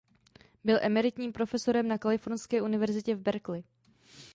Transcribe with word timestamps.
Byl 0.63 0.79
emeritním 0.81 1.31
profesorem 1.33 1.87
na 1.87 1.97
Kalifornské 1.97 2.61
univerzitě 2.61 3.15
v 3.15 3.21
Berkeley. 3.21 3.63